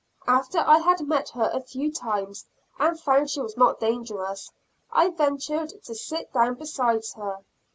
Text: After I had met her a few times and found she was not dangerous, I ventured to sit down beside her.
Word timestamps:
After 0.25 0.57
I 0.57 0.79
had 0.79 1.01
met 1.07 1.29
her 1.29 1.51
a 1.53 1.61
few 1.61 1.91
times 1.93 2.47
and 2.79 2.99
found 2.99 3.29
she 3.29 3.39
was 3.39 3.55
not 3.55 3.79
dangerous, 3.79 4.49
I 4.91 5.09
ventured 5.11 5.75
to 5.83 5.93
sit 5.93 6.33
down 6.33 6.55
beside 6.55 7.03
her. 7.17 7.43